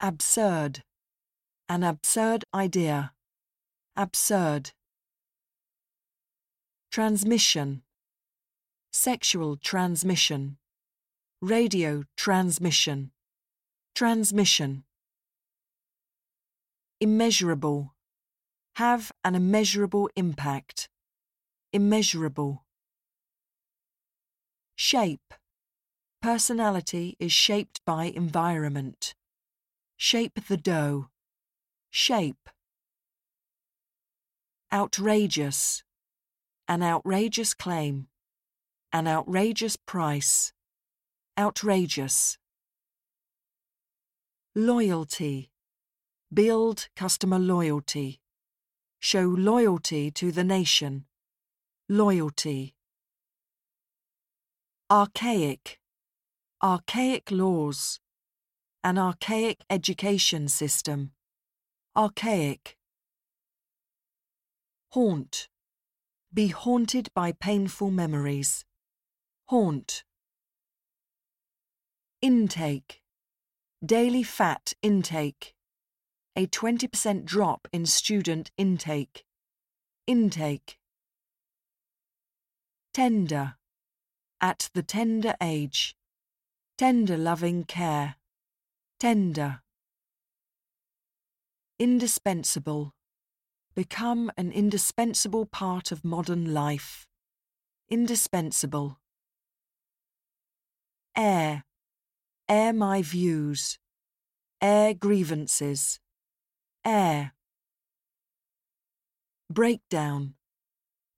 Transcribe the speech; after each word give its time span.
Absurd. 0.00 0.82
An 1.68 1.82
absurd 1.82 2.44
idea. 2.54 3.12
Absurd. 3.96 4.72
Transmission. 6.90 7.82
Sexual 8.92 9.56
transmission. 9.56 10.58
Radio 11.40 12.04
transmission. 12.16 13.12
Transmission. 13.94 14.84
Immeasurable. 17.00 17.94
Have 18.76 19.12
an 19.24 19.34
immeasurable 19.34 20.08
impact. 20.16 20.88
Immeasurable. 21.72 22.64
Shape. 24.76 25.34
Personality 26.22 27.16
is 27.18 27.32
shaped 27.32 27.80
by 27.84 28.04
environment. 28.04 29.14
Shape 30.06 30.38
the 30.48 30.58
dough. 30.58 31.08
Shape. 31.88 32.50
Outrageous. 34.70 35.82
An 36.68 36.82
outrageous 36.82 37.54
claim. 37.54 38.08
An 38.92 39.08
outrageous 39.08 39.76
price. 39.76 40.52
Outrageous. 41.38 42.36
Loyalty. 44.54 45.50
Build 46.30 46.88
customer 46.94 47.38
loyalty. 47.38 48.20
Show 49.00 49.24
loyalty 49.24 50.10
to 50.10 50.30
the 50.30 50.44
nation. 50.44 51.06
Loyalty. 51.88 52.74
Archaic. 54.90 55.80
Archaic 56.62 57.30
laws. 57.30 58.00
An 58.86 58.98
archaic 58.98 59.64
education 59.70 60.46
system. 60.46 61.12
Archaic. 61.96 62.76
Haunt. 64.90 65.48
Be 66.34 66.48
haunted 66.48 67.08
by 67.14 67.32
painful 67.32 67.90
memories. 67.90 68.66
Haunt. 69.46 70.04
Intake. 72.20 73.00
Daily 73.82 74.22
fat 74.22 74.74
intake. 74.82 75.54
A 76.36 76.46
20% 76.46 77.24
drop 77.24 77.66
in 77.72 77.86
student 77.86 78.50
intake. 78.58 79.24
Intake. 80.06 80.76
Tender. 82.92 83.54
At 84.42 84.68
the 84.74 84.82
tender 84.82 85.36
age. 85.40 85.96
Tender 86.76 87.16
loving 87.16 87.64
care. 87.64 88.16
Tender. 89.04 89.60
Indispensable. 91.78 92.94
Become 93.74 94.32
an 94.38 94.50
indispensable 94.50 95.44
part 95.44 95.92
of 95.92 96.06
modern 96.06 96.54
life. 96.54 97.06
Indispensable. 97.90 98.98
Air. 101.14 101.64
Air 102.48 102.72
my 102.72 103.02
views. 103.02 103.78
Air 104.62 104.94
grievances. 104.94 106.00
Air. 106.82 107.34
Breakdown. 109.50 110.32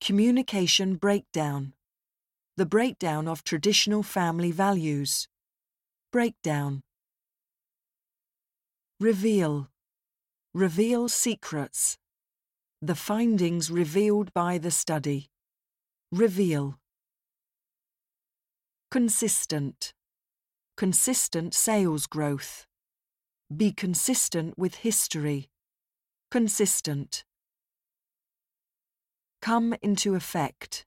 Communication 0.00 0.96
breakdown. 0.96 1.72
The 2.56 2.66
breakdown 2.66 3.28
of 3.28 3.44
traditional 3.44 4.02
family 4.02 4.50
values. 4.50 5.28
Breakdown. 6.10 6.82
Reveal. 8.98 9.68
Reveal 10.54 11.10
secrets. 11.10 11.98
The 12.80 12.94
findings 12.94 13.70
revealed 13.70 14.32
by 14.32 14.56
the 14.56 14.70
study. 14.70 15.28
Reveal. 16.10 16.78
Consistent. 18.90 19.92
Consistent 20.78 21.52
sales 21.52 22.06
growth. 22.06 22.66
Be 23.54 23.70
consistent 23.70 24.56
with 24.56 24.76
history. 24.76 25.50
Consistent. 26.30 27.24
Come 29.42 29.74
into 29.82 30.14
effect. 30.14 30.86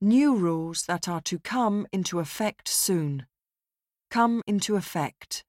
New 0.00 0.34
rules 0.34 0.84
that 0.86 1.06
are 1.10 1.20
to 1.22 1.38
come 1.38 1.86
into 1.92 2.20
effect 2.20 2.68
soon. 2.68 3.26
Come 4.10 4.42
into 4.46 4.76
effect. 4.76 5.44